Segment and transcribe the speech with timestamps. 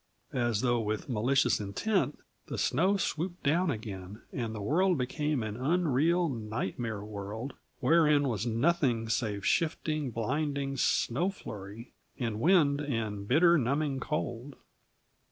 [0.33, 2.17] As though with malicious intent,
[2.47, 8.43] the snow swooped down again and the world became an unreal, nightmare world, wherein was
[8.47, 14.55] nothing save shifting, blinding snowfloury and wind and bitter, numbing cold.